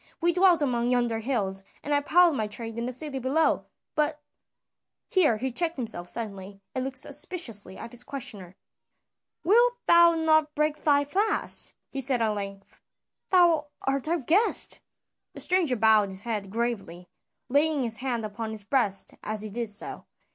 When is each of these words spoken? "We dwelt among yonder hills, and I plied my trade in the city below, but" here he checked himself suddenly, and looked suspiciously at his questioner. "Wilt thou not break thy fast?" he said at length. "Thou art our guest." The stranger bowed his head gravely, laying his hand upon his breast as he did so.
"We 0.19 0.31
dwelt 0.33 0.63
among 0.63 0.89
yonder 0.89 1.19
hills, 1.19 1.63
and 1.83 1.93
I 1.93 2.01
plied 2.01 2.33
my 2.33 2.47
trade 2.47 2.79
in 2.79 2.87
the 2.87 2.91
city 2.91 3.19
below, 3.19 3.65
but" 3.93 4.19
here 5.13 5.37
he 5.37 5.51
checked 5.51 5.77
himself 5.77 6.09
suddenly, 6.09 6.59
and 6.73 6.83
looked 6.83 6.97
suspiciously 6.97 7.77
at 7.77 7.91
his 7.91 8.03
questioner. 8.03 8.55
"Wilt 9.43 9.75
thou 9.85 10.15
not 10.15 10.55
break 10.55 10.75
thy 10.83 11.03
fast?" 11.03 11.75
he 11.91 12.01
said 12.01 12.19
at 12.19 12.29
length. 12.29 12.81
"Thou 13.29 13.67
art 13.83 14.07
our 14.07 14.17
guest." 14.17 14.79
The 15.35 15.39
stranger 15.39 15.75
bowed 15.75 16.09
his 16.09 16.23
head 16.23 16.49
gravely, 16.49 17.07
laying 17.47 17.83
his 17.83 17.97
hand 17.97 18.25
upon 18.25 18.49
his 18.49 18.63
breast 18.63 19.13
as 19.21 19.43
he 19.43 19.51
did 19.51 19.69
so. 19.69 20.07